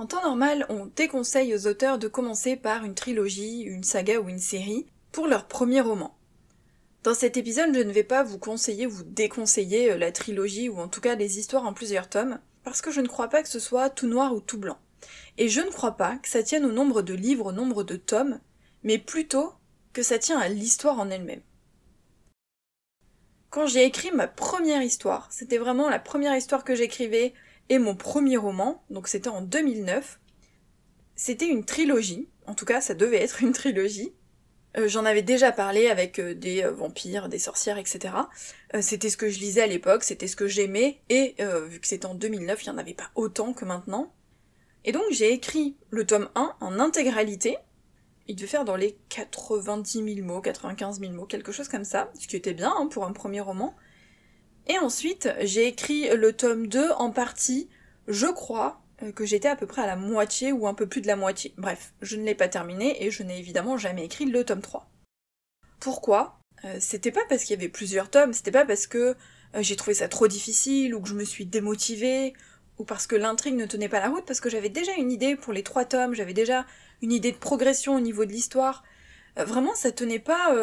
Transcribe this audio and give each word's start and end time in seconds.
En 0.00 0.06
temps 0.06 0.22
normal, 0.22 0.64
on 0.70 0.86
déconseille 0.86 1.54
aux 1.54 1.66
auteurs 1.66 1.98
de 1.98 2.08
commencer 2.08 2.56
par 2.56 2.86
une 2.86 2.94
trilogie, 2.94 3.60
une 3.60 3.84
saga 3.84 4.18
ou 4.18 4.30
une 4.30 4.38
série 4.38 4.86
pour 5.12 5.26
leur 5.26 5.46
premier 5.46 5.82
roman. 5.82 6.16
Dans 7.02 7.12
cet 7.12 7.36
épisode, 7.36 7.74
je 7.74 7.80
ne 7.80 7.92
vais 7.92 8.02
pas 8.02 8.22
vous 8.22 8.38
conseiller 8.38 8.86
ou 8.86 9.02
déconseiller 9.02 9.92
euh, 9.92 9.98
la 9.98 10.10
trilogie 10.10 10.70
ou 10.70 10.78
en 10.78 10.88
tout 10.88 11.02
cas 11.02 11.16
les 11.16 11.38
histoires 11.38 11.66
en 11.66 11.74
plusieurs 11.74 12.08
tomes, 12.08 12.38
parce 12.64 12.80
que 12.80 12.90
je 12.90 13.02
ne 13.02 13.08
crois 13.08 13.28
pas 13.28 13.42
que 13.42 13.50
ce 13.50 13.58
soit 13.58 13.90
tout 13.90 14.06
noir 14.06 14.34
ou 14.34 14.40
tout 14.40 14.56
blanc. 14.56 14.78
Et 15.36 15.50
je 15.50 15.60
ne 15.60 15.68
crois 15.68 15.98
pas 15.98 16.16
que 16.16 16.30
ça 16.30 16.42
tienne 16.42 16.64
au 16.64 16.72
nombre 16.72 17.02
de 17.02 17.12
livres, 17.12 17.48
au 17.48 17.52
nombre 17.52 17.84
de 17.84 17.96
tomes, 17.96 18.40
mais 18.82 18.96
plutôt 18.96 19.52
que 19.92 20.02
ça 20.02 20.18
tient 20.18 20.38
à 20.38 20.48
l'histoire 20.48 20.98
en 20.98 21.10
elle-même. 21.10 21.42
Quand 23.50 23.66
j'ai 23.66 23.84
écrit 23.84 24.12
ma 24.12 24.28
première 24.28 24.80
histoire, 24.80 25.28
c'était 25.30 25.58
vraiment 25.58 25.90
la 25.90 25.98
première 25.98 26.34
histoire 26.34 26.64
que 26.64 26.74
j'écrivais, 26.74 27.34
et 27.70 27.78
mon 27.78 27.94
premier 27.94 28.36
roman, 28.36 28.82
donc 28.90 29.08
c'était 29.08 29.30
en 29.30 29.40
2009. 29.40 30.20
C'était 31.14 31.46
une 31.46 31.64
trilogie, 31.64 32.28
en 32.46 32.54
tout 32.54 32.66
cas 32.66 32.82
ça 32.82 32.94
devait 32.94 33.22
être 33.22 33.42
une 33.42 33.52
trilogie. 33.52 34.12
Euh, 34.76 34.88
j'en 34.88 35.04
avais 35.04 35.22
déjà 35.22 35.50
parlé 35.52 35.88
avec 35.88 36.18
euh, 36.18 36.34
des 36.34 36.62
euh, 36.62 36.70
vampires, 36.70 37.28
des 37.28 37.38
sorcières, 37.38 37.78
etc. 37.78 38.14
c'était 38.80 39.08
ce 39.08 39.16
que 39.16 39.28
je 39.28 39.38
lisais 39.38 39.62
à 39.62 39.66
l'époque, 39.66 40.04
c'était 40.04 40.28
ce 40.28 40.36
que 40.36 40.46
j'aimais, 40.46 41.00
et 41.08 41.34
vu 41.68 41.80
que 41.80 41.86
c'était 41.86 42.06
en 42.06 42.14
2009, 42.14 42.64
il 42.64 42.70
n'y 42.70 42.74
en 42.74 42.78
avait 42.78 42.94
pas 42.94 43.10
autant 43.14 43.52
que 43.52 43.64
maintenant. 43.64 44.12
Et 44.84 44.92
donc 44.92 45.04
j'ai 45.10 45.32
écrit 45.32 45.76
le 45.90 46.06
tome 46.06 46.28
1 46.34 46.56
en 46.60 46.78
intégralité. 46.78 47.56
Il 48.26 48.36
devait 48.36 48.46
faire 48.46 48.64
dans 48.64 48.76
les 48.76 48.96
90 49.08 50.14
000 50.14 50.26
mots, 50.26 50.40
95 50.40 51.00
000 51.00 51.12
mots, 51.12 51.26
quelque 51.26 51.52
chose 51.52 51.68
comme 51.68 51.84
ça, 51.84 52.10
ce 52.18 52.28
qui 52.28 52.36
était 52.36 52.54
bien 52.54 52.72
hein, 52.76 52.86
pour 52.86 53.04
un 53.04 53.12
premier 53.12 53.40
roman. 53.40 53.74
Et 54.70 54.78
ensuite, 54.78 55.28
j'ai 55.40 55.66
écrit 55.66 56.08
le 56.16 56.32
tome 56.32 56.68
2 56.68 56.92
en 56.92 57.10
partie, 57.10 57.68
je 58.06 58.28
crois 58.28 58.80
euh, 59.02 59.10
que 59.10 59.26
j'étais 59.26 59.48
à 59.48 59.56
peu 59.56 59.66
près 59.66 59.82
à 59.82 59.86
la 59.86 59.96
moitié 59.96 60.52
ou 60.52 60.68
un 60.68 60.74
peu 60.74 60.86
plus 60.86 61.00
de 61.00 61.08
la 61.08 61.16
moitié. 61.16 61.52
Bref, 61.58 61.92
je 62.02 62.14
ne 62.14 62.22
l'ai 62.22 62.36
pas 62.36 62.46
terminé 62.46 63.04
et 63.04 63.10
je 63.10 63.24
n'ai 63.24 63.40
évidemment 63.40 63.76
jamais 63.76 64.04
écrit 64.04 64.26
le 64.26 64.44
tome 64.44 64.60
3. 64.60 64.88
Pourquoi? 65.80 66.38
Euh, 66.64 66.76
C'était 66.78 67.10
pas 67.10 67.24
parce 67.28 67.42
qu'il 67.42 67.56
y 67.56 67.58
avait 67.58 67.68
plusieurs 67.68 68.10
tomes, 68.10 68.32
c'était 68.32 68.52
pas 68.52 68.64
parce 68.64 68.86
que 68.86 69.16
euh, 69.56 69.60
j'ai 69.60 69.74
trouvé 69.74 69.94
ça 69.94 70.06
trop 70.06 70.28
difficile 70.28 70.94
ou 70.94 71.00
que 71.00 71.08
je 71.08 71.14
me 71.14 71.24
suis 71.24 71.46
démotivée 71.46 72.32
ou 72.78 72.84
parce 72.84 73.08
que 73.08 73.16
l'intrigue 73.16 73.56
ne 73.56 73.66
tenait 73.66 73.88
pas 73.88 73.98
la 73.98 74.08
route, 74.08 74.24
parce 74.24 74.40
que 74.40 74.50
j'avais 74.50 74.68
déjà 74.68 74.92
une 74.94 75.10
idée 75.10 75.34
pour 75.34 75.52
les 75.52 75.64
trois 75.64 75.84
tomes, 75.84 76.14
j'avais 76.14 76.32
déjà 76.32 76.64
une 77.02 77.10
idée 77.10 77.32
de 77.32 77.38
progression 77.38 77.96
au 77.96 78.00
niveau 78.00 78.24
de 78.24 78.30
l'histoire. 78.30 78.84
vraiment, 79.36 79.74
ça 79.74 79.90
tenait 79.90 80.20
pas 80.20 80.56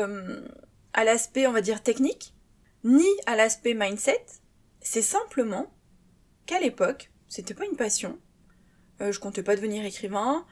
à 0.94 1.04
l'aspect, 1.04 1.46
on 1.46 1.52
va 1.52 1.62
dire, 1.62 1.84
technique, 1.84 2.34
ni 2.88 3.06
à 3.26 3.36
l'aspect 3.36 3.74
mindset, 3.74 4.26
c'est 4.80 5.02
simplement 5.02 5.70
qu'à 6.46 6.60
l'époque, 6.60 7.12
c'était 7.28 7.54
pas 7.54 7.66
une 7.66 7.76
passion. 7.76 8.18
Euh, 9.02 9.12
je 9.12 9.20
comptais 9.20 9.44
pas 9.44 9.58
devenir 9.58 9.86
écrivain, 9.86 10.46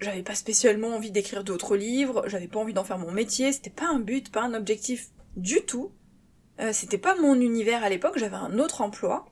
j'avais 0.00 0.24
pas 0.24 0.34
spécialement 0.34 0.88
envie 0.96 1.12
d'écrire 1.12 1.44
d'autres 1.44 1.76
livres, 1.76 2.24
j'avais 2.26 2.48
pas 2.48 2.58
envie 2.58 2.74
d'en 2.74 2.82
faire 2.82 2.98
mon 2.98 3.12
métier, 3.12 3.52
c'était 3.52 3.70
pas 3.70 3.86
un 3.86 4.00
but, 4.00 4.32
pas 4.32 4.42
un 4.42 4.54
objectif 4.54 5.10
du 5.36 5.62
tout. 5.62 5.92
Euh, 6.60 6.72
c'était 6.72 6.98
pas 6.98 7.14
mon 7.14 7.40
univers 7.40 7.84
à 7.84 7.88
l'époque, 7.88 8.18
j'avais 8.18 8.36
un 8.36 8.58
autre 8.58 8.80
emploi. 8.80 9.26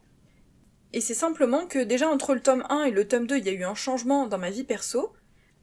Et 0.93 1.01
c'est 1.01 1.15
simplement 1.15 1.67
que 1.67 1.81
déjà 1.81 2.09
entre 2.09 2.35
le 2.35 2.41
tome 2.41 2.65
1 2.69 2.85
et 2.85 2.91
le 2.93 3.09
tome 3.09 3.27
2, 3.27 3.39
il 3.39 3.45
y 3.45 3.49
a 3.49 3.53
eu 3.53 3.65
un 3.65 3.75
changement 3.75 4.29
dans 4.29 4.39
ma 4.39 4.51
vie 4.51 4.63
perso. 4.63 5.13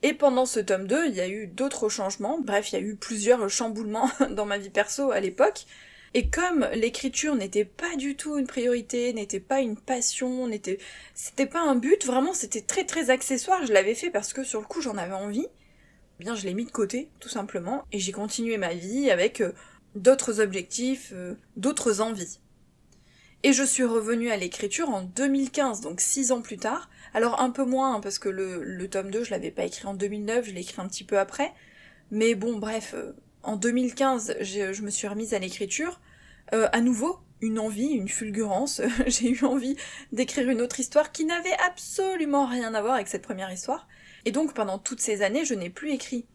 Et 0.04 0.14
pendant 0.14 0.46
ce 0.46 0.60
tome 0.60 0.88
2, 0.88 1.08
il 1.08 1.16
y 1.16 1.22
a 1.22 1.30
eu 1.30 1.48
d'autres 1.48 1.88
changements. 1.88 2.42
Bref, 2.42 2.72
il 2.72 2.76
y 2.76 2.78
a 2.78 2.82
eu 2.86 2.98
plusieurs 2.98 3.48
chamboulements 3.50 4.10
dans 4.32 4.46
ma 4.46 4.58
vie 4.58 4.72
perso 4.72 5.12
à 5.12 5.22
l'époque. 5.22 5.66
Et 6.14 6.30
comme 6.30 6.68
l'écriture 6.74 7.36
n'était 7.36 7.64
pas 7.64 7.96
du 7.96 8.18
tout 8.18 8.38
une 8.38 8.48
priorité, 8.48 9.14
n'était 9.14 9.40
pas 9.40 9.62
une 9.62 9.78
passion, 9.78 10.48
n'était, 10.48 10.78
c'était 11.16 11.46
pas 11.46 11.62
un 11.62 11.76
but, 11.76 12.06
vraiment 12.06 12.34
c'était 12.34 12.62
très 12.62 12.84
très 12.84 13.10
accessoire, 13.10 13.66
je 13.66 13.72
l'avais 13.72 13.96
fait 13.96 14.10
parce 14.10 14.34
que 14.34 14.44
sur 14.44 14.60
le 14.60 14.66
coup 14.66 14.82
j'en 14.82 14.98
avais 14.98 15.14
envie, 15.14 15.48
eh 16.20 16.24
bien 16.24 16.36
je 16.36 16.46
l'ai 16.46 16.54
mis 16.54 16.66
de 16.66 16.72
côté, 16.72 17.10
tout 17.22 17.30
simplement, 17.30 17.86
et 17.94 18.00
j'ai 18.00 18.12
continué 18.12 18.58
ma 18.58 18.74
vie 18.74 19.10
avec 19.10 19.40
euh, 19.40 19.54
d'autres 19.96 20.42
objectifs, 20.42 21.12
euh, 21.14 21.36
d'autres 21.56 22.02
envies. 22.02 22.40
Et 23.44 23.54
je 23.54 23.64
suis 23.64 23.86
revenue 23.86 24.30
à 24.30 24.38
l'écriture 24.38 24.90
en 24.90 25.02
2015, 25.02 25.82
donc 25.82 26.02
six 26.02 26.32
ans 26.32 26.42
plus 26.42 26.58
tard. 26.58 26.90
Alors 27.14 27.42
un 27.42 27.50
peu 27.50 27.64
moins, 27.64 27.96
hein, 27.96 28.00
parce 28.00 28.20
que 28.20 28.30
le, 28.30 28.64
le 28.64 28.90
tome 28.90 29.10
2, 29.10 29.24
je 29.24 29.32
l'avais 29.32 29.50
pas 29.50 29.64
écrit 29.64 29.88
en 29.88 29.96
2009, 29.96 30.46
je 30.46 30.52
l'ai 30.52 30.62
écrit 30.62 30.80
un 30.80 30.88
petit 30.88 31.04
peu 31.04 31.18
après. 31.18 31.52
Mais 32.12 32.36
bon, 32.36 32.58
bref, 32.58 32.94
euh, 32.94 33.14
en 33.44 33.56
2015, 33.56 34.36
je 34.42 34.82
me 34.82 34.90
suis 34.90 35.08
remise 35.08 35.34
à 35.34 35.40
l'écriture. 35.40 36.00
Euh, 36.54 36.68
à 36.72 36.82
nouveau, 36.82 37.20
une 37.42 37.60
envie, 37.60 37.88
une 37.88 38.10
fulgurance. 38.10 38.82
J'ai 39.08 39.30
eu 39.30 39.44
envie 39.44 39.76
d'écrire 40.12 40.50
une 40.50 40.62
autre 40.62 40.80
histoire 40.80 41.12
qui 41.12 41.26
n'avait 41.26 41.58
absolument 41.66 42.46
rien 42.46 42.74
à 42.74 42.82
voir 42.82 42.96
avec 42.96 43.08
cette 43.08 43.24
première 43.24 43.52
histoire. 43.52 43.88
Et 44.26 44.32
donc 44.32 44.54
pendant 44.54 44.78
toutes 44.78 45.02
ces 45.02 45.22
années, 45.22 45.46
je 45.46 45.54
n'ai 45.54 45.70
plus 45.70 45.92
écrit. 45.92 46.26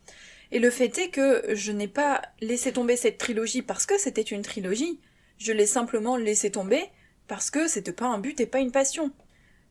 Et 0.52 0.58
le 0.58 0.70
fait 0.70 0.96
est 0.98 1.10
que 1.10 1.44
je 1.54 1.72
n'ai 1.72 1.88
pas 1.88 2.22
laissé 2.40 2.72
tomber 2.72 2.96
cette 2.96 3.18
trilogie 3.18 3.62
parce 3.62 3.86
que 3.86 3.98
c'était 3.98 4.22
une 4.22 4.42
trilogie. 4.42 5.00
Je 5.38 5.52
l'ai 5.52 5.66
simplement 5.66 6.16
laissé 6.16 6.50
tomber 6.50 6.84
parce 7.28 7.50
que 7.50 7.68
c'était 7.68 7.92
pas 7.92 8.06
un 8.06 8.18
but 8.18 8.40
et 8.40 8.46
pas 8.46 8.60
une 8.60 8.72
passion. 8.72 9.10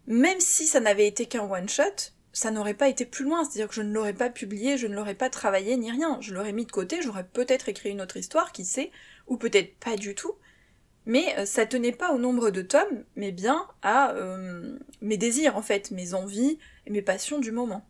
Même 0.08 0.40
si 0.40 0.68
ça 0.68 0.80
n'avait 0.80 1.08
été 1.08 1.26
qu'un 1.26 1.50
one 1.50 1.70
shot, 1.70 2.12
ça 2.36 2.52
n'aurait 2.52 2.74
pas 2.74 2.90
été 2.90 3.06
plus 3.06 3.24
loin, 3.24 3.46
c'est-à-dire 3.46 3.70
que 3.70 3.74
je 3.74 3.82
ne 3.82 3.94
l'aurais 3.94 4.14
pas 4.14 4.30
publié, 4.30 4.78
je 4.78 4.88
ne 4.88 4.94
l'aurais 4.94 5.16
pas 5.16 5.30
travaillé 5.30 5.78
ni 5.78 5.90
rien, 5.90 6.18
je 6.20 6.34
l'aurais 6.34 6.52
mis 6.52 6.66
de 6.66 6.72
côté, 6.72 7.02
j'aurais 7.02 7.24
peut-être 7.24 7.70
écrit 7.70 7.92
une 7.92 8.02
autre 8.02 8.18
histoire, 8.18 8.52
qui 8.52 8.66
sait, 8.66 8.92
ou 9.28 9.38
peut-être 9.38 9.74
pas 9.80 9.96
du 9.96 10.16
tout, 10.16 10.36
mais 11.06 11.34
euh, 11.38 11.46
ça 11.46 11.66
tenait 11.66 11.94
pas 11.94 12.12
au 12.12 12.18
nombre 12.18 12.50
de 12.50 12.62
tomes, 12.62 13.06
mais 13.16 13.32
bien 13.32 13.66
à 13.82 14.12
euh, 14.12 14.78
mes 15.00 15.16
désirs 15.16 15.56
en 15.56 15.62
fait, 15.62 15.92
mes 15.92 16.14
envies 16.14 16.60
et 16.86 16.92
mes 16.92 17.02
passions 17.02 17.40
du 17.40 17.54
moment. 17.54 17.88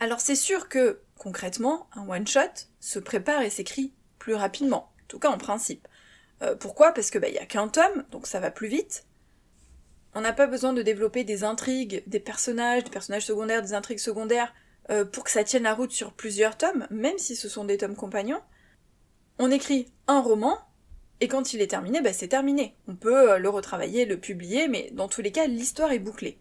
Alors 0.00 0.18
c'est 0.18 0.34
sûr 0.34 0.68
que, 0.68 1.00
concrètement, 1.16 1.88
un 1.94 2.08
one-shot 2.08 2.66
se 2.80 2.98
prépare 2.98 3.42
et 3.42 3.50
s'écrit 3.50 3.94
plus 4.18 4.34
rapidement, 4.34 4.92
en 5.00 5.06
tout 5.06 5.20
cas 5.20 5.30
en 5.30 5.38
principe. 5.38 5.86
Euh, 6.42 6.56
pourquoi? 6.56 6.90
Parce 6.90 7.12
que 7.12 7.20
bah, 7.20 7.28
y 7.28 7.38
a 7.38 7.46
qu'un 7.46 7.68
tome, 7.68 8.04
donc 8.10 8.26
ça 8.26 8.40
va 8.40 8.50
plus 8.50 8.66
vite, 8.66 9.06
on 10.14 10.20
n'a 10.20 10.32
pas 10.32 10.46
besoin 10.46 10.72
de 10.72 10.82
développer 10.82 11.24
des 11.24 11.44
intrigues, 11.44 12.02
des 12.06 12.20
personnages, 12.20 12.84
des 12.84 12.90
personnages 12.90 13.24
secondaires, 13.24 13.62
des 13.62 13.74
intrigues 13.74 13.98
secondaires 13.98 14.52
euh, 14.90 15.04
pour 15.04 15.24
que 15.24 15.30
ça 15.30 15.44
tienne 15.44 15.62
la 15.62 15.74
route 15.74 15.92
sur 15.92 16.12
plusieurs 16.12 16.56
tomes, 16.56 16.86
même 16.90 17.18
si 17.18 17.34
ce 17.34 17.48
sont 17.48 17.64
des 17.64 17.78
tomes 17.78 17.96
compagnons. 17.96 18.42
On 19.38 19.50
écrit 19.50 19.90
un 20.06 20.20
roman, 20.20 20.58
et 21.20 21.28
quand 21.28 21.54
il 21.54 21.62
est 21.62 21.68
terminé, 21.68 22.02
bah, 22.02 22.12
c'est 22.12 22.28
terminé. 22.28 22.76
On 22.88 22.96
peut 22.96 23.32
euh, 23.32 23.38
le 23.38 23.48
retravailler, 23.48 24.04
le 24.04 24.20
publier, 24.20 24.68
mais 24.68 24.90
dans 24.92 25.08
tous 25.08 25.22
les 25.22 25.32
cas, 25.32 25.46
l'histoire 25.46 25.92
est 25.92 25.98
bouclée. 25.98 26.38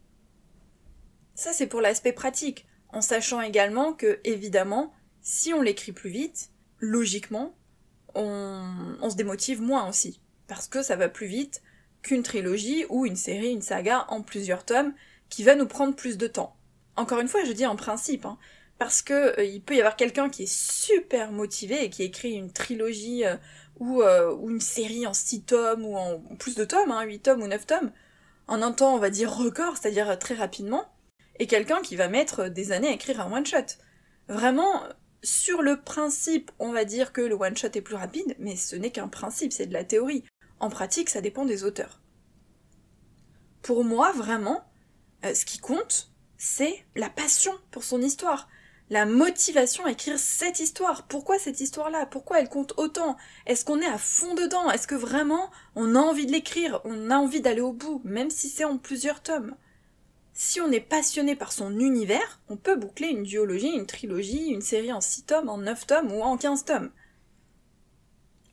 Ça, 1.36 1.54
c'est 1.54 1.68
pour 1.68 1.82
l'aspect 1.82 2.14
pratique, 2.14 2.68
en 2.90 3.02
sachant 3.02 3.42
également 3.42 3.94
que, 3.94 4.20
évidemment, 4.26 4.94
si 5.22 5.54
on 5.54 5.62
l'écrit 5.62 5.94
plus 5.94 6.10
vite, 6.10 6.50
logiquement, 6.80 7.56
on 8.16 9.10
se 9.10 9.16
démotive 9.16 9.62
moins 9.62 9.88
aussi. 9.88 10.20
Parce 10.48 10.68
que 10.68 10.84
ça 10.84 10.98
va 10.98 11.08
plus 11.08 11.28
vite, 11.28 11.62
qu'une 12.04 12.24
trilogie 12.24 12.86
ou 12.90 13.06
une 13.06 13.16
série, 13.16 13.52
une 13.52 13.62
saga 13.62 14.06
en 14.10 14.22
plusieurs 14.22 14.66
tomes 14.66 14.94
qui 15.30 15.44
va 15.44 15.56
nous 15.56 15.68
prendre 15.68 15.96
plus 15.96 16.18
de 16.18 16.28
temps. 16.28 16.56
Encore 16.96 17.20
une 17.20 17.28
fois, 17.28 17.44
je 17.44 17.52
dis 17.52 17.66
en 17.66 17.76
principe, 17.76 18.26
hein, 18.26 18.38
parce 18.78 19.02
que 19.02 19.40
euh, 19.40 19.44
il 19.44 19.62
peut 19.62 19.76
y 19.76 19.80
avoir 19.80 19.96
quelqu'un 19.96 20.30
qui 20.30 20.44
est 20.44 20.54
super 20.54 21.32
motivé 21.32 21.84
et 21.84 21.90
qui 21.90 22.04
écrit 22.04 22.34
une 22.34 22.52
trilogie 22.52 23.26
euh, 23.26 23.38
ou, 23.80 24.02
euh, 24.02 24.34
ou, 24.34 24.50
une 24.50 24.60
série 24.60 25.08
en 25.08 25.14
6 25.14 25.44
tomes 25.44 25.86
ou 25.86 25.96
en 25.96 26.20
plus 26.38 26.56
de 26.56 26.66
tomes, 26.66 26.92
hein, 26.92 27.04
8 27.04 27.20
tomes 27.20 27.42
ou 27.42 27.48
9 27.48 27.66
tomes, 27.66 27.92
en 28.48 28.62
un 28.62 28.72
temps, 28.72 28.96
on 28.96 29.00
va 29.00 29.10
dire 29.10 29.34
record, 29.34 29.78
c'est-à-dire 29.78 30.18
très 30.20 30.36
rapidement, 30.36 30.92
et 31.40 31.48
quelqu'un 31.48 31.82
qui 31.82 31.96
va 31.96 32.08
mettre 32.08 32.50
des 32.50 32.72
années 32.72 32.90
à 32.90 32.94
écrire 32.94 33.22
un 33.22 33.32
one-shot. 33.32 33.78
Vraiment, 34.28 34.84
sur 35.24 35.62
le 35.62 35.80
principe, 35.82 36.52
on 36.60 36.72
va 36.72 36.86
dire 36.86 37.14
que 37.14 37.22
le 37.22 37.36
one-shot 37.36 37.70
est 37.74 37.82
plus 37.82 37.96
rapide, 37.96 38.36
mais 38.40 38.56
ce 38.56 38.76
n'est 38.76 38.92
qu'un 38.92 39.08
principe, 39.08 39.54
c'est 39.54 39.68
de 39.68 39.74
la 39.74 39.84
théorie. 39.84 40.24
En 40.62 40.70
pratique, 40.70 41.10
ça 41.10 41.22
dépend 41.22 41.44
des 41.44 41.64
auteurs. 41.64 42.00
Pour 43.64 43.84
moi, 43.84 44.12
vraiment, 44.12 44.64
euh, 45.26 45.34
ce 45.34 45.44
qui 45.44 45.58
compte, 45.58 46.12
c'est 46.38 46.86
la 46.96 47.10
passion 47.10 47.52
pour 47.72 47.84
son 47.84 48.00
histoire, 48.00 48.48
la 48.92 49.08
motivation 49.08 49.86
à 49.86 49.92
écrire 49.92 50.20
cette 50.20 50.60
histoire. 50.60 51.08
Pourquoi 51.08 51.40
cette 51.40 51.62
histoire-là? 51.62 52.06
Pourquoi 52.06 52.40
elle 52.40 52.48
compte 52.48 52.76
autant? 52.78 53.18
Est-ce 53.48 53.66
qu'on 53.66 53.82
est 53.82 53.88
à 53.88 53.98
fond 53.98 54.36
dedans? 54.36 54.70
Est-ce 54.70 54.86
que 54.86 54.94
vraiment 54.94 55.50
on 55.76 55.96
a 55.96 56.00
envie 56.00 56.28
de 56.28 56.32
l'écrire? 56.32 56.80
On 56.84 57.10
a 57.10 57.18
envie 57.18 57.42
d'aller 57.42 57.62
au 57.62 57.74
bout, 57.74 58.00
même 58.04 58.30
si 58.30 58.48
c'est 58.48 58.64
en 58.64 58.78
plusieurs 58.78 59.24
tomes. 59.24 59.56
Si 60.34 60.62
on 60.62 60.72
est 60.72 60.80
passionné 60.80 61.36
par 61.36 61.54
son 61.54 61.80
univers, 61.80 62.40
on 62.50 62.56
peut 62.56 62.76
boucler 62.76 63.08
une 63.08 63.24
duologie, 63.24 63.74
une 63.74 63.88
trilogie, 63.88 64.50
une 64.50 64.62
série 64.62 64.94
en 64.94 65.02
6 65.02 65.24
tomes, 65.24 65.50
en 65.50 65.58
9 65.58 65.88
tomes 65.88 66.12
ou 66.12 66.22
en 66.22 66.38
15 66.38 66.66
tomes 66.66 66.92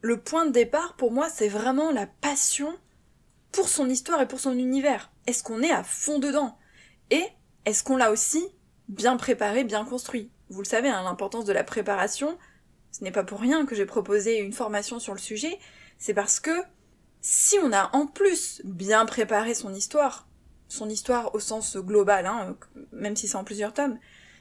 le 0.00 0.20
point 0.20 0.46
de 0.46 0.52
départ 0.52 0.94
pour 0.96 1.12
moi, 1.12 1.28
c'est 1.28 1.48
vraiment 1.48 1.90
la 1.90 2.06
passion 2.06 2.76
pour 3.52 3.68
son 3.68 3.88
histoire 3.88 4.20
et 4.20 4.28
pour 4.28 4.40
son 4.40 4.52
univers. 4.52 5.10
Est-ce 5.26 5.42
qu'on 5.42 5.62
est 5.62 5.70
à 5.70 5.82
fond 5.82 6.18
dedans? 6.18 6.58
Et 7.10 7.24
est-ce 7.64 7.82
qu'on 7.82 7.96
l'a 7.96 8.10
aussi 8.10 8.44
bien 8.88 9.16
préparé, 9.16 9.64
bien 9.64 9.84
construit? 9.84 10.30
Vous 10.50 10.62
le 10.62 10.66
savez, 10.66 10.88
hein, 10.88 11.02
l'importance 11.02 11.44
de 11.44 11.52
la 11.52 11.64
préparation, 11.64 12.38
ce 12.92 13.04
n'est 13.04 13.12
pas 13.12 13.24
pour 13.24 13.40
rien 13.40 13.66
que 13.66 13.74
j'ai 13.74 13.86
proposé 13.86 14.38
une 14.38 14.52
formation 14.52 14.98
sur 14.98 15.14
le 15.14 15.18
sujet, 15.18 15.58
c'est 15.98 16.14
parce 16.14 16.40
que 16.40 16.62
si 17.20 17.56
on 17.62 17.72
a 17.72 17.90
en 17.94 18.06
plus 18.06 18.62
bien 18.64 19.04
préparé 19.04 19.54
son 19.54 19.74
histoire, 19.74 20.28
son 20.68 20.88
histoire 20.88 21.34
au 21.34 21.40
sens 21.40 21.76
global, 21.76 22.26
hein, 22.26 22.56
même 22.92 23.16
si 23.16 23.28
c'est 23.28 23.36
en 23.36 23.44
plusieurs 23.44 23.74
tomes, 23.74 23.98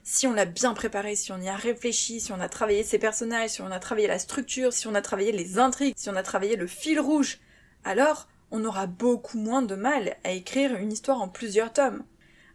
si 0.10 0.26
on 0.26 0.32
l'a 0.32 0.46
bien 0.46 0.74
préparé, 0.74 1.18
si 1.18 1.34
on 1.34 1.42
y 1.42 1.50
a 1.50 1.56
réfléchi, 1.58 2.22
si 2.22 2.32
on 2.32 2.40
a 2.40 2.48
travaillé 2.48 2.86
ses 2.86 2.98
personnages, 2.98 3.50
si 3.50 3.62
on 3.62 3.72
a 3.72 3.80
travaillé 3.80 4.08
la 4.08 4.20
structure, 4.20 4.72
si 4.72 4.88
on 4.88 4.96
a 4.96 5.02
travaillé 5.02 5.34
les 5.34 5.60
intrigues, 5.60 5.96
si 5.98 6.10
on 6.10 6.16
a 6.16 6.24
travaillé 6.24 6.56
le 6.56 6.66
fil 6.66 6.98
rouge, 6.98 7.40
alors 7.84 8.30
on 8.50 8.64
aura 8.64 8.88
beaucoup 8.88 9.38
moins 9.38 9.62
de 9.62 9.76
mal 9.76 10.16
à 10.24 10.32
écrire 10.32 10.78
une 10.78 10.94
histoire 10.94 11.22
en 11.22 11.28
plusieurs 11.28 11.74
tomes. 11.74 12.06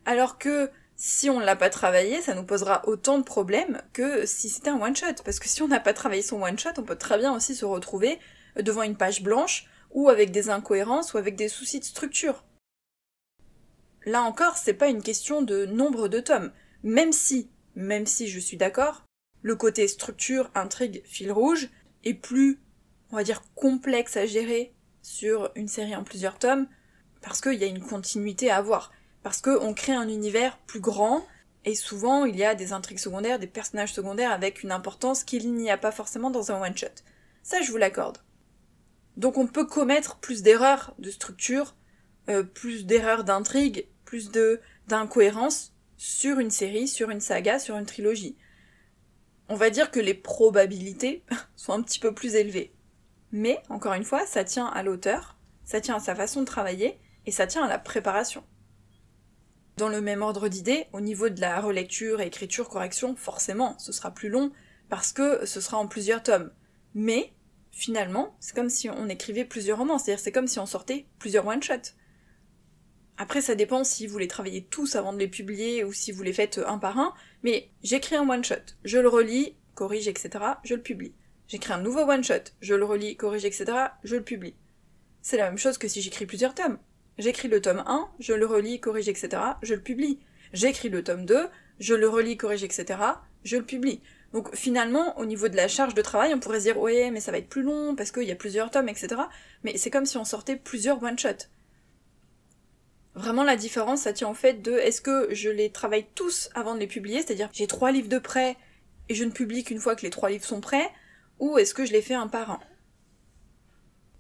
Alors 0.07 0.39
que 0.39 0.71
si 0.97 1.29
on 1.29 1.41
l'a 1.41 1.55
pas 1.55 1.69
travaillé, 1.69 2.23
ça 2.23 2.35
nous 2.35 2.43
posera 2.43 2.89
autant 2.89 3.19
de 3.19 3.23
problèmes 3.23 3.83
que 3.93 4.25
si 4.25 4.49
c'était 4.49 4.71
un 4.71 4.81
one-shot. 4.81 5.23
Parce 5.23 5.39
que 5.39 5.49
si 5.49 5.61
on 5.61 5.69
n'a 5.69 5.79
pas 5.79 5.93
travaillé 5.93 6.23
son 6.23 6.43
one-shot, 6.43 6.79
on 6.79 6.85
peut 6.85 6.97
très 6.97 7.19
bien 7.19 7.37
aussi 7.37 7.55
se 7.55 7.67
retrouver 7.67 8.19
devant 8.57 8.83
une 8.83 8.97
page 8.97 9.23
blanche, 9.23 9.67
ou 9.91 10.09
avec 10.09 10.31
des 10.31 10.49
incohérences, 10.49 11.13
ou 11.13 11.19
avec 11.19 11.37
des 11.37 11.49
soucis 11.49 11.81
de 11.81 11.85
structure. 11.85 12.45
Là 14.07 14.23
encore, 14.23 14.57
c'est 14.57 14.73
pas 14.73 14.89
une 14.89 15.03
question 15.03 15.43
de 15.43 15.67
nombre 15.67 16.09
de 16.09 16.21
tomes. 16.21 16.51
Même 16.83 17.13
si, 17.13 17.49
même 17.75 18.07
si 18.07 18.29
je 18.29 18.39
suis 18.39 18.57
d'accord, 18.57 19.05
le 19.43 19.57
côté 19.57 19.89
structure, 19.89 20.51
intrigue, 20.55 21.03
fil 21.05 21.33
rouge 21.33 21.69
est 22.05 22.15
plus, 22.15 22.61
on 23.11 23.17
va 23.17 23.25
dire, 23.25 23.43
complexe 23.55 24.17
à 24.17 24.27
gérer 24.27 24.73
sur 25.03 25.51
une 25.55 25.69
série 25.69 25.97
en 25.97 26.05
plusieurs 26.05 26.39
tomes, 26.39 26.67
parce 27.21 27.41
qu'il 27.41 27.55
y 27.55 27.65
a 27.65 27.69
une 27.69 27.85
continuité 27.85 28.51
à 28.51 28.57
avoir. 28.57 28.93
Parce 29.23 29.41
qu'on 29.41 29.75
crée 29.75 29.93
un 29.93 30.09
univers 30.09 30.59
plus 30.59 30.81
grand, 30.81 31.25
et 31.65 31.75
souvent 31.75 32.25
il 32.25 32.37
y 32.37 32.45
a 32.45 32.55
des 32.55 32.73
intrigues 32.73 32.99
secondaires, 32.99 33.39
des 33.39 33.47
personnages 33.47 33.93
secondaires 33.93 34.33
avec 34.33 34.63
une 34.63 34.73
importance 34.73 35.25
qu'il 35.25 35.55
n'y 35.55 35.71
a 35.71 35.79
pas 35.79 35.93
forcément 35.93 36.31
dans 36.31 36.51
un 36.51 36.61
one-shot. 36.61 37.03
Ça, 37.43 37.61
je 37.61 37.71
vous 37.71 37.79
l'accorde. 37.79 38.19
Donc 39.17 39.39
on 39.39 39.47
peut 39.47 39.67
commettre 39.67 40.17
plus 40.17 40.43
d'erreurs 40.43 40.95
de 40.99 41.11
structure, 41.11 41.75
euh, 42.29 42.43
plus 42.43 42.87
d'erreurs 42.87 43.25
d'intrigue, 43.25 43.87
plus 44.05 44.31
de 44.31 44.61
sur 46.03 46.41
une 46.41 46.51
série, 46.51 46.89
sur 46.89 47.11
une 47.11 47.21
saga, 47.21 47.61
sur 47.61 47.77
une 47.77 47.87
trilogie. 47.87 48.37
On 49.49 49.55
va 49.55 49.71
dire 49.71 49.93
que 49.93 50.01
les 50.01 50.15
probabilités 50.15 51.23
sont 51.55 51.75
un 51.75 51.81
petit 51.81 52.01
peu 52.01 52.13
plus 52.13 52.35
élevées. 52.35 52.75
Mais, 53.31 53.63
encore 53.69 53.93
une 53.93 54.03
fois, 54.03 54.27
ça 54.27 54.43
tient 54.43 54.67
à 54.67 54.83
l'auteur, 54.83 55.39
ça 55.63 55.81
tient 55.81 55.95
à 55.95 56.01
sa 56.01 56.17
façon 56.17 56.41
de 56.41 56.47
travailler, 56.47 56.99
et 57.25 57.31
ça 57.31 57.47
tient 57.47 57.63
à 57.63 57.69
la 57.69 57.79
préparation. 57.79 58.43
Dans 59.77 59.89
le 59.89 60.01
même 60.01 60.23
ordre 60.23 60.49
d'idées, 60.49 60.87
au 60.93 61.01
niveau 61.01 61.29
de 61.29 61.41
la 61.41 61.61
relecture, 61.61 62.21
écriture, 62.21 62.69
correction, 62.69 63.15
forcément, 63.15 63.79
ce 63.79 63.93
sera 63.93 64.11
plus 64.11 64.29
long, 64.29 64.51
parce 64.89 65.13
que 65.13 65.47
ce 65.47 65.61
sera 65.61 65.79
en 65.79 65.87
plusieurs 65.87 66.25
tomes. 66.25 66.51
Mais, 66.95 67.33
finalement, 67.71 68.35
c'est 68.41 68.57
comme 68.57 68.71
si 68.71 68.91
on 68.91 69.09
écrivait 69.09 69.45
plusieurs 69.45 69.79
romans, 69.79 69.99
c'est-à-dire 69.99 70.25
c'est 70.25 70.33
comme 70.33 70.49
si 70.49 70.59
on 70.59 70.67
sortait 70.67 71.07
plusieurs 71.21 71.47
one-shots. 71.47 71.95
Après, 73.23 73.41
ça 73.41 73.55
dépend 73.55 73.85
si 73.85 74.09
vous 74.09 74.19
les 74.19 74.27
travaillez 74.27 74.65
tous 74.65 74.97
avant 74.97 75.13
de 75.13 75.19
les 75.21 75.29
publier 75.29 75.85
ou 75.85 75.93
si 75.93 76.11
vous 76.11 76.25
les 76.25 76.33
faites 76.33 76.61
un 76.67 76.77
par 76.79 76.99
un, 76.99 77.15
mais 77.45 77.71
j'écris 77.85 78.17
un 78.17 78.29
one-shot, 78.29 78.75
je 78.85 78.99
le 78.99 79.07
relis, 79.07 79.55
corrige, 79.77 80.09
etc., 80.09 80.45
je 80.65 80.75
le 80.75 80.83
publie. 80.83 81.15
J'écris 81.47 81.73
un 81.73 81.81
nouveau 81.81 82.01
one-shot, 82.01 82.51
je 82.61 82.75
le 82.75 82.85
relis, 82.85 83.17
corrige, 83.17 83.45
etc., 83.45 83.65
je 84.03 84.17
le 84.17 84.25
publie. 84.25 84.57
C'est 85.21 85.37
la 85.37 85.45
même 85.45 85.57
chose 85.57 85.79
que 85.79 85.87
si 85.87 86.03
j'écris 86.03 86.27
plusieurs 86.27 86.53
tomes. 86.53 86.79
J'écris 87.17 87.47
le 87.47 87.61
tome 87.61 87.85
1, 87.87 88.09
je 88.19 88.33
le 88.33 88.45
relis, 88.45 88.81
corrige, 88.81 89.09
etc., 89.09 89.41
je 89.63 89.75
le 89.75 89.83
publie. 89.83 90.19
J'écris 90.53 90.89
le 90.89 91.05
tome 91.05 91.25
2, 91.25 91.47
je 91.79 91.95
le 91.95 92.09
relis, 92.09 92.37
corrige, 92.37 92.65
etc., 92.65 92.99
je 93.45 93.57
le 93.57 93.65
publie. 93.65 94.01
Donc 94.33 94.53
finalement, 94.57 95.17
au 95.21 95.27
niveau 95.27 95.47
de 95.47 95.55
la 95.55 95.69
charge 95.69 95.95
de 95.95 96.03
travail, 96.03 96.35
on 96.35 96.41
pourrait 96.41 96.59
se 96.59 96.65
dire 96.65 96.79
ouais, 96.81 97.13
mais 97.13 97.21
ça 97.21 97.31
va 97.31 97.39
être 97.39 97.49
plus 97.49 97.63
long 97.63 97.95
parce 97.95 98.11
qu'il 98.11 98.25
y 98.25 98.33
a 98.33 98.37
plusieurs 98.37 98.73
tomes, 98.73 98.89
etc. 98.89 99.15
Mais 99.63 99.77
c'est 99.77 99.91
comme 99.91 100.07
si 100.07 100.17
on 100.17 100.25
sortait 100.25 100.57
plusieurs 100.57 101.01
one-shots. 101.01 101.47
Vraiment, 103.15 103.45
la 103.45 103.57
différence, 103.57 104.03
ça 104.03 104.13
tient 104.13 104.29
au 104.29 104.35
fait 104.35 104.63
de 104.63 104.73
est-ce 104.73 105.03
que 105.03 105.35
je 105.35 105.51
les 105.51 105.71
travaille 105.71 106.07
tous 106.15 106.49
avant 106.55 106.75
de 106.75 106.81
les 106.81 106.87
publier, 106.87 107.19
c'est-à-dire 107.19 107.51
j'ai 107.53 107.67
trois 107.67 107.93
livres 107.93 108.09
de 108.09 108.19
prêt 108.19 108.57
et 109.09 109.15
je 109.15 109.25
ne 109.25 109.31
publie 109.31 109.65
qu'une 109.65 109.81
fois 109.81 109.97
que 109.97 110.03
les 110.03 110.11
trois 110.11 110.31
livres 110.31 110.45
sont 110.45 110.63
prêts, 110.63 110.91
ou 111.39 111.59
est-ce 111.59 111.75
que 111.75 111.85
je 111.85 111.93
les 111.93 112.01
fais 112.01 112.15
un 112.15 112.29
par 112.29 112.51
un 112.51 112.61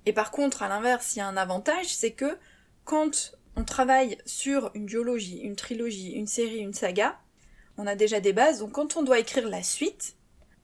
Et 0.04 0.12
par 0.12 0.30
contre, 0.30 0.62
à 0.62 0.68
l'inverse, 0.68 1.16
il 1.16 1.20
y 1.20 1.22
a 1.22 1.26
un 1.26 1.38
avantage, 1.38 1.94
c'est 1.94 2.10
que 2.10 2.36
quand 2.84 3.32
on 3.56 3.64
travaille 3.64 4.18
sur 4.26 4.70
une 4.74 4.86
duologie, 4.86 5.38
une 5.38 5.56
trilogie, 5.56 6.10
une 6.10 6.26
série, 6.26 6.58
une 6.58 6.74
saga, 6.74 7.18
on 7.78 7.86
a 7.86 7.94
déjà 7.94 8.20
des 8.20 8.34
bases, 8.34 8.58
donc 8.58 8.72
quand 8.72 8.96
on 8.96 9.02
doit 9.02 9.18
écrire 9.18 9.48
la 9.48 9.62
suite, 9.62 10.16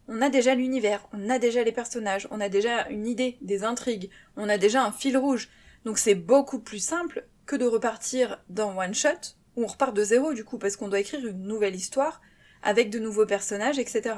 on 0.06 0.20
a 0.20 0.28
déjà 0.28 0.54
l'univers, 0.54 1.06
on 1.12 1.30
a 1.30 1.38
déjà 1.38 1.62
les 1.62 1.72
personnages, 1.72 2.28
on 2.30 2.40
a 2.40 2.48
déjà 2.48 2.88
une 2.88 3.06
idée 3.06 3.38
des 3.40 3.64
intrigues, 3.64 4.10
on 4.36 4.48
a 4.48 4.58
déjà 4.58 4.82
un 4.84 4.92
fil 4.92 5.16
rouge. 5.16 5.48
Donc 5.84 5.98
c'est 5.98 6.14
beaucoup 6.14 6.58
plus 6.58 6.78
simple 6.78 7.26
que 7.48 7.56
de 7.56 7.64
repartir 7.64 8.38
dans 8.50 8.78
one 8.78 8.94
shot, 8.94 9.34
où 9.56 9.64
on 9.64 9.66
repart 9.66 9.96
de 9.96 10.04
zéro 10.04 10.34
du 10.34 10.44
coup, 10.44 10.58
parce 10.58 10.76
qu'on 10.76 10.86
doit 10.86 11.00
écrire 11.00 11.26
une 11.26 11.42
nouvelle 11.42 11.74
histoire, 11.74 12.20
avec 12.62 12.90
de 12.90 12.98
nouveaux 12.98 13.26
personnages, 13.26 13.78
etc. 13.78 14.14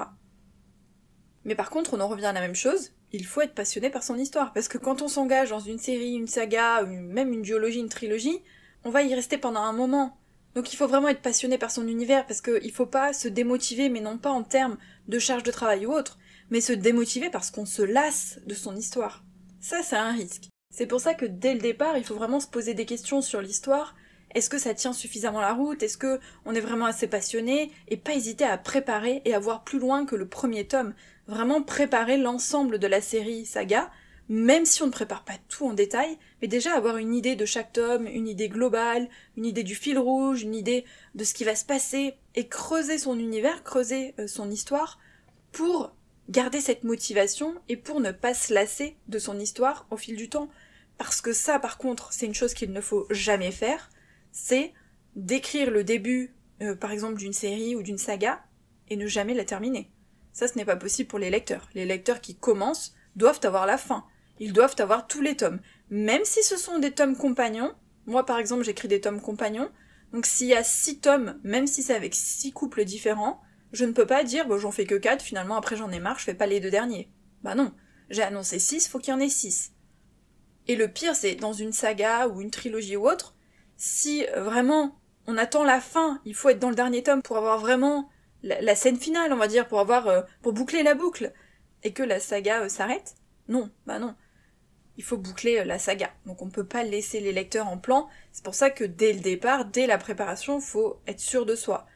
Mais 1.44 1.54
par 1.54 1.70
contre, 1.70 1.94
on 1.94 2.00
en 2.00 2.08
revient 2.08 2.26
à 2.26 2.32
la 2.32 2.40
même 2.40 2.56
chose, 2.56 2.90
il 3.12 3.24
faut 3.24 3.40
être 3.40 3.54
passionné 3.54 3.88
par 3.88 4.02
son 4.02 4.16
histoire, 4.16 4.52
parce 4.52 4.68
que 4.68 4.78
quand 4.78 5.00
on 5.00 5.08
s'engage 5.08 5.50
dans 5.50 5.60
une 5.60 5.78
série, 5.78 6.14
une 6.14 6.26
saga, 6.26 6.82
même 6.82 7.32
une 7.32 7.42
duologie, 7.42 7.78
une 7.78 7.88
trilogie, 7.88 8.42
on 8.84 8.90
va 8.90 9.02
y 9.02 9.14
rester 9.14 9.38
pendant 9.38 9.62
un 9.62 9.72
moment. 9.72 10.18
Donc 10.56 10.72
il 10.72 10.76
faut 10.76 10.88
vraiment 10.88 11.08
être 11.08 11.22
passionné 11.22 11.56
par 11.56 11.70
son 11.70 11.86
univers, 11.86 12.26
parce 12.26 12.42
qu'il 12.42 12.72
faut 12.72 12.86
pas 12.86 13.12
se 13.12 13.28
démotiver, 13.28 13.88
mais 13.88 14.00
non 14.00 14.18
pas 14.18 14.30
en 14.30 14.42
termes 14.42 14.76
de 15.06 15.18
charge 15.20 15.44
de 15.44 15.52
travail 15.52 15.86
ou 15.86 15.92
autre, 15.92 16.18
mais 16.50 16.60
se 16.60 16.72
démotiver 16.72 17.30
parce 17.30 17.52
qu'on 17.52 17.66
se 17.66 17.82
lasse 17.82 18.40
de 18.44 18.54
son 18.54 18.74
histoire. 18.74 19.22
Ça, 19.60 19.84
c'est 19.84 19.96
un 19.96 20.10
risque. 20.10 20.49
C'est 20.72 20.86
pour 20.86 21.00
ça 21.00 21.14
que 21.14 21.26
dès 21.26 21.52
le 21.52 21.60
départ, 21.60 21.98
il 21.98 22.04
faut 22.04 22.14
vraiment 22.14 22.40
se 22.40 22.46
poser 22.46 22.74
des 22.74 22.86
questions 22.86 23.20
sur 23.20 23.42
l'histoire. 23.42 23.94
Est-ce 24.34 24.48
que 24.48 24.56
ça 24.58 24.72
tient 24.72 24.92
suffisamment 24.92 25.40
la 25.40 25.52
route? 25.52 25.82
Est-ce 25.82 25.98
que 25.98 26.20
on 26.46 26.54
est 26.54 26.60
vraiment 26.60 26.86
assez 26.86 27.08
passionné? 27.08 27.70
Et 27.88 27.96
pas 27.96 28.14
hésiter 28.14 28.44
à 28.44 28.56
préparer 28.56 29.20
et 29.24 29.34
à 29.34 29.40
voir 29.40 29.64
plus 29.64 29.80
loin 29.80 30.06
que 30.06 30.16
le 30.16 30.28
premier 30.28 30.66
tome. 30.66 30.94
Vraiment 31.26 31.60
préparer 31.60 32.16
l'ensemble 32.16 32.78
de 32.78 32.86
la 32.86 33.00
série 33.00 33.44
saga, 33.44 33.90
même 34.28 34.64
si 34.64 34.82
on 34.82 34.86
ne 34.86 34.92
prépare 34.92 35.24
pas 35.24 35.34
tout 35.48 35.66
en 35.66 35.74
détail, 35.74 36.16
mais 36.40 36.48
déjà 36.48 36.72
avoir 36.74 36.96
une 36.98 37.14
idée 37.14 37.34
de 37.34 37.44
chaque 37.44 37.72
tome, 37.72 38.06
une 38.06 38.28
idée 38.28 38.48
globale, 38.48 39.08
une 39.36 39.46
idée 39.46 39.64
du 39.64 39.74
fil 39.74 39.98
rouge, 39.98 40.44
une 40.44 40.54
idée 40.54 40.84
de 41.16 41.24
ce 41.24 41.34
qui 41.34 41.44
va 41.44 41.56
se 41.56 41.64
passer, 41.64 42.14
et 42.36 42.46
creuser 42.46 42.96
son 42.96 43.18
univers, 43.18 43.64
creuser 43.64 44.14
euh, 44.20 44.28
son 44.28 44.50
histoire, 44.50 45.00
pour 45.50 45.92
garder 46.28 46.60
cette 46.60 46.84
motivation 46.84 47.56
et 47.68 47.76
pour 47.76 48.00
ne 48.00 48.12
pas 48.12 48.34
se 48.34 48.54
lasser 48.54 48.96
de 49.08 49.18
son 49.18 49.38
histoire 49.38 49.86
au 49.90 49.96
fil 49.96 50.16
du 50.16 50.28
temps. 50.28 50.48
Parce 51.00 51.22
que 51.22 51.32
ça, 51.32 51.58
par 51.58 51.78
contre, 51.78 52.12
c'est 52.12 52.26
une 52.26 52.34
chose 52.34 52.52
qu'il 52.52 52.72
ne 52.72 52.80
faut 52.82 53.06
jamais 53.08 53.52
faire, 53.52 53.88
c'est 54.32 54.74
d'écrire 55.16 55.70
le 55.70 55.82
début, 55.82 56.34
euh, 56.60 56.76
par 56.76 56.92
exemple, 56.92 57.16
d'une 57.16 57.32
série 57.32 57.74
ou 57.74 57.82
d'une 57.82 57.96
saga, 57.96 58.44
et 58.90 58.96
ne 58.96 59.06
jamais 59.06 59.32
la 59.32 59.46
terminer. 59.46 59.90
Ça, 60.34 60.46
ce 60.46 60.58
n'est 60.58 60.66
pas 60.66 60.76
possible 60.76 61.08
pour 61.08 61.18
les 61.18 61.30
lecteurs. 61.30 61.70
Les 61.74 61.86
lecteurs 61.86 62.20
qui 62.20 62.36
commencent 62.36 62.94
doivent 63.16 63.40
avoir 63.44 63.64
la 63.64 63.78
fin. 63.78 64.04
Ils 64.40 64.52
doivent 64.52 64.76
avoir 64.78 65.06
tous 65.06 65.22
les 65.22 65.38
tomes. 65.38 65.60
Même 65.88 66.24
si 66.24 66.42
ce 66.42 66.58
sont 66.58 66.78
des 66.78 66.90
tomes 66.90 67.16
compagnons, 67.16 67.72
moi 68.04 68.26
par 68.26 68.38
exemple 68.38 68.64
j'écris 68.64 68.88
des 68.88 69.00
tomes 69.00 69.22
compagnons, 69.22 69.70
donc 70.12 70.26
s'il 70.26 70.48
y 70.48 70.54
a 70.54 70.62
six 70.62 71.00
tomes, 71.00 71.40
même 71.44 71.66
si 71.66 71.82
c'est 71.82 71.94
avec 71.94 72.14
six 72.14 72.52
couples 72.52 72.84
différents, 72.84 73.40
je 73.72 73.86
ne 73.86 73.92
peux 73.92 74.06
pas 74.06 74.22
dire, 74.22 74.46
bon, 74.46 74.58
j'en 74.58 74.70
fais 74.70 74.84
que 74.84 74.96
4, 74.96 75.22
finalement 75.22 75.56
après 75.56 75.76
j'en 75.76 75.90
ai 75.92 75.98
marre, 75.98 76.18
je 76.18 76.24
fais 76.24 76.34
pas 76.34 76.46
les 76.46 76.60
deux 76.60 76.70
derniers. 76.70 77.10
Bah 77.42 77.54
non. 77.54 77.72
J'ai 78.10 78.22
annoncé 78.22 78.58
6, 78.58 78.88
faut 78.88 78.98
qu'il 78.98 79.14
y 79.14 79.16
en 79.16 79.20
ait 79.20 79.30
6. 79.30 79.72
Et 80.68 80.76
le 80.76 80.88
pire, 80.88 81.16
c'est 81.16 81.34
dans 81.34 81.52
une 81.52 81.72
saga 81.72 82.28
ou 82.28 82.40
une 82.40 82.50
trilogie 82.50 82.96
ou 82.96 83.08
autre, 83.08 83.34
si 83.76 84.26
euh, 84.26 84.42
vraiment 84.42 84.98
on 85.26 85.36
attend 85.36 85.64
la 85.64 85.80
fin, 85.80 86.20
il 86.24 86.34
faut 86.34 86.48
être 86.48 86.58
dans 86.58 86.70
le 86.70 86.74
dernier 86.74 87.02
tome 87.02 87.22
pour 87.22 87.36
avoir 87.36 87.58
vraiment 87.58 88.08
la, 88.42 88.74
scène 88.74 88.98
finale, 88.98 89.32
on 89.32 89.36
va 89.36 89.48
dire, 89.48 89.68
pour 89.68 89.80
avoir, 89.80 90.08
euh, 90.08 90.22
pour 90.42 90.52
boucler 90.52 90.82
la 90.82 90.94
boucle, 90.94 91.32
et 91.82 91.92
que 91.92 92.02
la 92.02 92.20
saga 92.20 92.62
euh, 92.62 92.68
s'arrête, 92.68 93.14
non, 93.48 93.70
bah 93.86 93.98
non. 93.98 94.14
Il 94.96 95.04
faut 95.04 95.16
boucler 95.16 95.64
la 95.64 95.78
saga. 95.78 96.10
Donc 96.26 96.42
on 96.42 96.50
peut 96.50 96.66
pas 96.66 96.84
laisser 96.84 97.20
les 97.20 97.32
lecteurs 97.32 97.68
en 97.68 97.78
plan. 97.78 98.08
C'est 98.32 98.44
pour 98.44 98.54
ça 98.54 98.70
que 98.70 98.84
dès 98.84 99.14
le 99.14 99.20
départ, 99.20 99.64
dès 99.64 99.86
la 99.86 99.96
préparation, 99.96 100.60
faut 100.60 101.00
être 101.06 101.20
sûr 101.20 101.46
de 101.46 101.54
soi. 101.54 101.86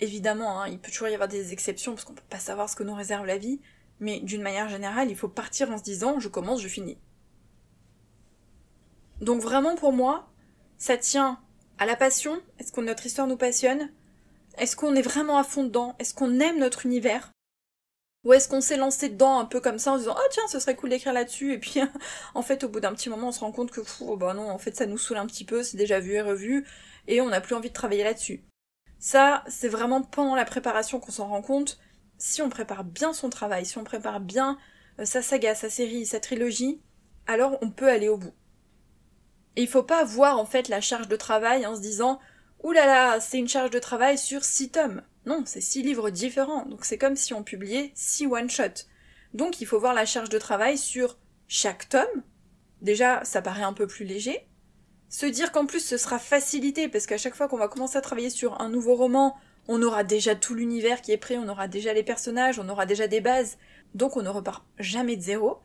Évidemment, 0.00 0.62
hein, 0.62 0.68
il 0.68 0.78
peut 0.78 0.90
toujours 0.90 1.08
y 1.08 1.14
avoir 1.14 1.28
des 1.28 1.52
exceptions 1.52 1.92
parce 1.92 2.04
qu'on 2.04 2.14
peut 2.14 2.22
pas 2.30 2.38
savoir 2.38 2.70
ce 2.70 2.76
que 2.76 2.82
nous 2.82 2.94
réserve 2.94 3.26
la 3.26 3.36
vie, 3.36 3.60
mais 4.00 4.20
d'une 4.20 4.42
manière 4.42 4.68
générale, 4.68 5.10
il 5.10 5.16
faut 5.16 5.28
partir 5.28 5.70
en 5.70 5.76
se 5.76 5.82
disant 5.82 6.18
je 6.18 6.28
commence, 6.28 6.62
je 6.62 6.68
finis. 6.68 6.98
Donc 9.20 9.40
vraiment 9.40 9.76
pour 9.76 9.92
moi, 9.92 10.28
ça 10.78 10.96
tient 10.96 11.40
à 11.78 11.86
la 11.86 11.96
passion. 11.96 12.40
Est-ce 12.58 12.72
que 12.72 12.80
notre 12.80 13.06
histoire 13.06 13.26
nous 13.26 13.36
passionne? 13.36 13.90
Est-ce 14.58 14.76
qu'on 14.76 14.94
est 14.94 15.02
vraiment 15.02 15.38
à 15.38 15.44
fond 15.44 15.64
dedans? 15.64 15.94
Est-ce 15.98 16.14
qu'on 16.14 16.40
aime 16.40 16.58
notre 16.58 16.86
univers? 16.86 17.32
Ou 18.24 18.32
est-ce 18.32 18.48
qu'on 18.48 18.60
s'est 18.60 18.76
lancé 18.76 19.08
dedans 19.08 19.38
un 19.38 19.44
peu 19.44 19.60
comme 19.60 19.78
ça 19.78 19.92
en 19.92 19.94
se 19.94 20.00
disant 20.00 20.16
oh 20.18 20.28
tiens 20.30 20.42
ce 20.48 20.58
serait 20.58 20.74
cool 20.74 20.90
d'écrire 20.90 21.12
là-dessus? 21.12 21.52
Et 21.52 21.58
puis 21.58 21.80
en 22.34 22.42
fait 22.42 22.64
au 22.64 22.68
bout 22.68 22.80
d'un 22.80 22.92
petit 22.92 23.08
moment 23.08 23.28
on 23.28 23.32
se 23.32 23.40
rend 23.40 23.52
compte 23.52 23.70
que 23.70 23.82
fou, 23.82 24.16
bah 24.16 24.34
non 24.34 24.50
en 24.50 24.58
fait 24.58 24.76
ça 24.76 24.86
nous 24.86 24.98
saoule 24.98 25.18
un 25.18 25.26
petit 25.26 25.44
peu, 25.44 25.62
c'est 25.62 25.76
déjà 25.76 26.00
vu 26.00 26.14
et 26.14 26.20
revu 26.20 26.66
et 27.06 27.20
on 27.20 27.28
n'a 27.28 27.40
plus 27.40 27.54
envie 27.54 27.68
de 27.68 27.74
travailler 27.74 28.04
là-dessus. 28.04 28.44
Ça, 28.98 29.44
c'est 29.46 29.68
vraiment 29.68 30.02
pendant 30.02 30.34
la 30.34 30.44
préparation 30.44 31.00
qu'on 31.00 31.12
s'en 31.12 31.28
rend 31.28 31.42
compte. 31.42 31.78
Si 32.18 32.42
on 32.42 32.48
prépare 32.48 32.84
bien 32.84 33.12
son 33.12 33.30
travail, 33.30 33.66
si 33.66 33.78
on 33.78 33.84
prépare 33.84 34.20
bien 34.20 34.58
euh, 34.98 35.04
sa 35.04 35.22
saga, 35.22 35.54
sa 35.54 35.70
série, 35.70 36.06
sa 36.06 36.18
trilogie, 36.18 36.80
alors 37.26 37.58
on 37.60 37.70
peut 37.70 37.88
aller 37.88 38.08
au 38.08 38.16
bout. 38.16 38.32
Et 39.56 39.62
il 39.62 39.68
faut 39.68 39.82
pas 39.82 40.04
voir 40.04 40.38
en 40.38 40.46
fait 40.46 40.68
la 40.68 40.80
charge 40.80 41.08
de 41.08 41.16
travail 41.16 41.66
en 41.66 41.74
se 41.74 41.80
disant 41.80 42.20
là, 42.72 43.20
c'est 43.20 43.38
une 43.38 43.48
charge 43.48 43.70
de 43.70 43.78
travail 43.78 44.18
sur 44.18 44.44
6 44.44 44.70
tomes. 44.70 45.02
Non, 45.24 45.42
c'est 45.44 45.60
6 45.60 45.82
livres 45.82 46.10
différents, 46.10 46.66
donc 46.66 46.84
c'est 46.84 46.98
comme 46.98 47.16
si 47.16 47.34
on 47.34 47.42
publiait 47.42 47.92
6 47.94 48.26
one-shots. 48.26 48.86
Donc 49.34 49.60
il 49.60 49.66
faut 49.66 49.80
voir 49.80 49.94
la 49.94 50.06
charge 50.06 50.28
de 50.28 50.38
travail 50.38 50.78
sur 50.78 51.18
chaque 51.48 51.88
tome. 51.88 52.22
Déjà, 52.82 53.24
ça 53.24 53.42
paraît 53.42 53.62
un 53.62 53.72
peu 53.72 53.86
plus 53.86 54.04
léger. 54.04 54.46
Se 55.08 55.26
dire 55.26 55.52
qu'en 55.52 55.66
plus 55.66 55.80
ce 55.80 55.96
sera 55.96 56.18
facilité, 56.18 56.88
parce 56.88 57.06
qu'à 57.06 57.18
chaque 57.18 57.34
fois 57.34 57.48
qu'on 57.48 57.56
va 57.56 57.68
commencer 57.68 57.96
à 57.96 58.00
travailler 58.00 58.30
sur 58.30 58.60
un 58.60 58.68
nouveau 58.68 58.94
roman, 58.94 59.36
on 59.68 59.82
aura 59.82 60.04
déjà 60.04 60.34
tout 60.34 60.54
l'univers 60.54 61.02
qui 61.02 61.12
est 61.12 61.16
prêt, 61.16 61.38
on 61.38 61.48
aura 61.48 61.68
déjà 61.68 61.92
les 61.92 62.02
personnages, 62.02 62.58
on 62.58 62.68
aura 62.68 62.86
déjà 62.86 63.08
des 63.08 63.20
bases, 63.20 63.58
donc 63.94 64.16
on 64.16 64.22
ne 64.22 64.28
repart 64.28 64.64
jamais 64.78 65.16
de 65.16 65.22
zéro. 65.22 65.58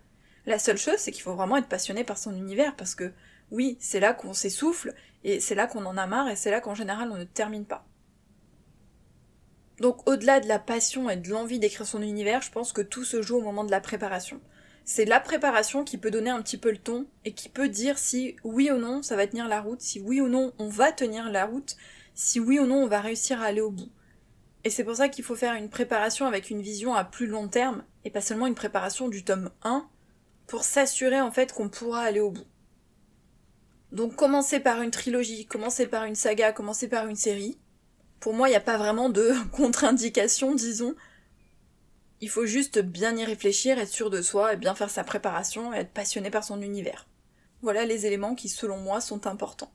La 0.46 0.58
seule 0.58 0.78
chose, 0.78 0.98
c'est 0.98 1.12
qu'il 1.12 1.22
faut 1.22 1.36
vraiment 1.36 1.58
être 1.58 1.68
passionné 1.68 2.04
par 2.04 2.18
son 2.18 2.36
univers, 2.36 2.76
parce 2.76 2.96
que 2.96 3.12
oui, 3.52 3.78
c'est 3.80 4.00
là 4.00 4.14
qu'on 4.14 4.34
s'essouffle, 4.34 4.94
et 5.24 5.40
c'est 5.40 5.56
là 5.56 5.68
qu'on 5.68 5.86
en 5.86 5.98
a 5.98 6.08
marre, 6.08 6.30
et 6.30 6.36
c'est 6.36 6.52
là 6.52 6.62
qu'en 6.62 6.76
général 6.76 7.12
on 7.12 7.18
ne 7.18 7.24
termine 7.24 7.66
pas. 7.66 7.86
Donc 9.80 10.08
au-delà 10.08 10.40
de 10.40 10.48
la 10.48 10.60
passion 10.60 11.10
et 11.10 11.18
de 11.18 11.30
l'envie 11.30 11.60
d'écrire 11.60 11.88
son 11.88 12.02
univers, 12.02 12.42
je 12.42 12.52
pense 12.52 12.72
que 12.72 12.82
tout 12.82 13.04
se 13.04 13.22
joue 13.22 13.38
au 13.38 13.42
moment 13.42 13.64
de 13.64 13.72
la 13.72 13.82
préparation. 13.82 14.40
C'est 14.84 15.06
la 15.06 15.20
préparation 15.20 15.84
qui 15.84 15.98
peut 15.98 16.12
donner 16.12 16.30
un 16.30 16.42
petit 16.42 16.58
peu 16.58 16.72
le 16.72 16.78
ton 16.78 17.08
et 17.26 17.34
qui 17.34 17.50
peut 17.50 17.70
dire 17.70 17.98
si 17.98 18.36
oui 18.44 18.72
ou 18.72 18.78
non 18.78 19.02
ça 19.04 19.16
va 19.16 19.28
tenir 19.28 19.48
la 19.48 19.62
route, 19.62 19.82
si 19.82 20.00
oui 20.00 20.22
ou 20.22 20.28
non 20.28 20.54
on 20.60 20.70
va 20.70 20.92
tenir 20.92 21.30
la 21.32 21.46
route, 21.46 21.76
si 22.14 22.40
oui 22.40 22.60
ou 22.60 22.66
non 22.66 22.84
on 22.84 22.88
va 22.88 23.02
réussir 23.02 23.42
à 23.42 23.46
aller 23.46 23.62
au 23.62 23.72
bout. 23.72 23.90
Et 24.64 24.70
c'est 24.70 24.84
pour 24.84 24.96
ça 24.96 25.10
qu'il 25.10 25.24
faut 25.24 25.36
faire 25.36 25.56
une 25.56 25.70
préparation 25.70 26.28
avec 26.28 26.50
une 26.50 26.62
vision 26.62 26.94
à 26.94 27.04
plus 27.04 27.28
long 27.28 27.48
terme 27.48 27.84
et 28.06 28.12
pas 28.12 28.22
seulement 28.22 28.48
une 28.48 28.56
préparation 28.56 29.10
du 29.10 29.24
tome 29.24 29.50
1 29.64 29.88
pour 30.46 30.64
s'assurer 30.64 31.22
en 31.22 31.32
fait 31.32 31.54
qu'on 31.54 31.70
pourra 31.70 32.02
aller 32.02 32.20
au 32.20 32.32
bout. 32.32 32.46
Donc 33.92 34.16
commencer 34.16 34.60
par 34.60 34.82
une 34.82 34.92
trilogie, 34.92 35.46
commencer 35.46 35.88
par 35.88 36.06
une 36.06 36.16
saga, 36.16 36.54
commencer 36.54 36.88
par 36.88 37.08
une 37.08 37.16
série, 37.16 37.58
pour 38.20 38.34
moi, 38.34 38.48
il 38.48 38.52
n'y 38.52 38.58
a 38.58 38.62
pas 38.62 38.78
vraiment 38.78 39.10
de 39.10 39.34
contre-indication, 39.52 40.56
disons. 40.56 40.96
Il 42.22 42.30
faut 42.30 42.46
juste 42.46 42.80
bien 42.80 43.18
y 43.18 43.26
réfléchir, 43.26 43.80
être 43.80 43.90
sûr 43.90 44.10
de 44.10 44.22
soi 44.22 44.54
et 44.54 44.58
bien 44.58 44.76
faire 44.76 44.92
sa 44.92 45.04
préparation 45.04 45.74
et 45.74 45.78
être 45.78 45.92
passionné 45.92 46.30
par 46.30 46.44
son 46.44 46.62
univers. 46.62 47.08
Voilà 47.62 47.84
les 47.86 48.06
éléments 48.06 48.36
qui, 48.36 48.48
selon 48.48 48.78
moi, 48.78 49.02
sont 49.02 49.28
importants. 49.28 49.72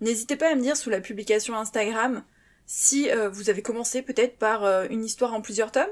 N'hésitez 0.00 0.36
pas 0.36 0.50
à 0.50 0.54
me 0.54 0.62
dire 0.62 0.76
sous 0.76 0.90
la 0.90 1.00
publication 1.00 1.56
Instagram 1.56 2.22
si 2.66 3.10
euh, 3.10 3.28
vous 3.28 3.50
avez 3.50 3.62
commencé 3.62 4.02
peut-être 4.02 4.38
par 4.38 4.64
euh, 4.64 4.86
une 4.90 5.04
histoire 5.04 5.34
en 5.34 5.40
plusieurs 5.40 5.72
tomes, 5.72 5.90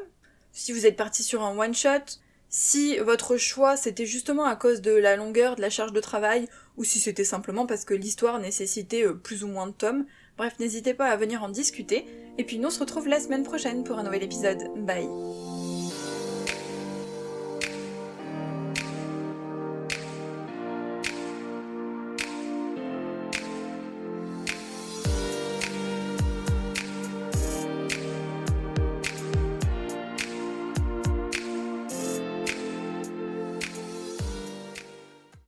si 0.52 0.73
vous 0.73 0.87
êtes 0.87 0.97
parti 0.97 1.23
sur 1.23 1.42
un 1.42 1.58
one-shot, 1.58 2.20
si 2.49 2.99
votre 2.99 3.37
choix 3.37 3.76
c'était 3.76 4.06
justement 4.06 4.44
à 4.44 4.56
cause 4.56 4.80
de 4.80 4.92
la 4.92 5.16
longueur 5.16 5.56
de 5.56 5.61
la 5.61 5.70
charge 5.70 5.92
de 5.92 6.00
travail, 6.00 6.49
ou 6.78 6.85
si 6.85 7.00
c'était 7.00 7.25
simplement 7.25 7.66
parce 7.66 7.85
que 7.85 7.94
l'histoire 7.94 8.38
nécessitait 8.38 9.04
euh, 9.04 9.14
plus 9.14 9.44
ou 9.44 9.49
moins 9.49 9.66
de 9.66 9.73
tomes. 9.73 10.06
Bref, 10.38 10.54
n'hésitez 10.61 10.94
pas 10.94 11.06
à 11.06 11.16
venir 11.16 11.42
en 11.42 11.49
discuter. 11.49 12.06
Et 12.38 12.44
puis 12.44 12.58
nous 12.58 12.68
on 12.68 12.70
se 12.70 12.80
retrouve 12.80 13.08
la 13.08 13.20
semaine 13.20 13.42
prochaine 13.42 13.85
pour 13.85 13.99
un 13.99 14.04
nouvel 14.04 14.23
épisode. 14.23 14.62
Bye 14.76 15.48